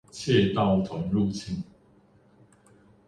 [0.09, 1.63] 竊盜團入侵